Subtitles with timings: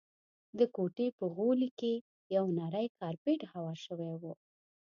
[0.57, 1.93] د کوټې په غولي کي
[2.35, 4.33] یو نری کارپېټ هوار شوی وو.